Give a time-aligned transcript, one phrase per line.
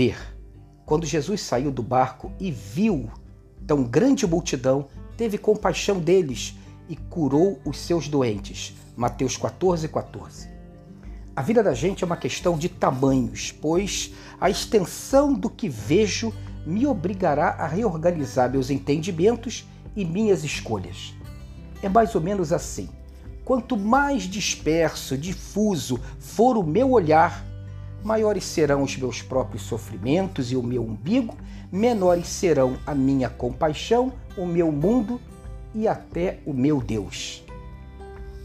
[0.00, 0.16] ver.
[0.86, 3.10] Quando Jesus saiu do barco e viu
[3.66, 6.54] tão grande multidão, teve compaixão deles
[6.88, 8.72] e curou os seus doentes.
[8.96, 10.48] Mateus 14, 14.
[11.36, 16.32] A vida da gente é uma questão de tamanhos, pois a extensão do que vejo
[16.64, 21.12] me obrigará a reorganizar meus entendimentos e minhas escolhas.
[21.82, 22.88] É mais ou menos assim.
[23.44, 27.49] Quanto mais disperso, difuso for o meu olhar,
[28.02, 31.36] maiores serão os meus próprios sofrimentos e o meu umbigo,
[31.70, 35.20] menores serão a minha compaixão, o meu mundo
[35.74, 37.44] e até o meu Deus.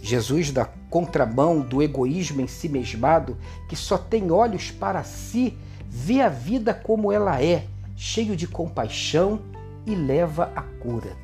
[0.01, 3.37] Jesus, da contramão do egoísmo em si mesmado,
[3.67, 5.57] que só tem olhos para si,
[5.89, 7.65] vê a vida como ela é,
[7.95, 9.41] cheio de compaixão
[9.85, 11.15] e leva a cura.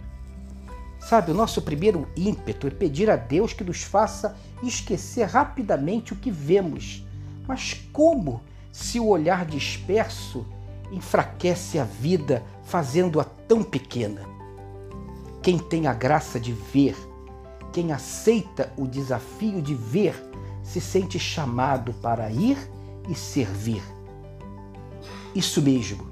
[1.00, 6.16] Sabe, o nosso primeiro ímpeto é pedir a Deus que nos faça esquecer rapidamente o
[6.16, 7.06] que vemos.
[7.48, 10.46] Mas como se o olhar disperso
[10.92, 14.22] enfraquece a vida, fazendo-a tão pequena?
[15.42, 16.96] Quem tem a graça de ver,
[17.72, 20.16] quem aceita o desafio de ver,
[20.62, 22.58] se sente chamado para ir
[23.10, 23.82] e servir.
[25.34, 26.12] Isso mesmo,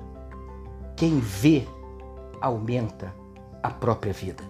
[0.95, 1.67] quem vê
[2.41, 3.13] aumenta
[3.61, 4.43] a própria vida.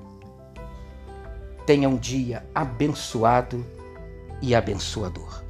[1.66, 3.66] Tenha um dia abençoado
[4.41, 5.48] e abençoador.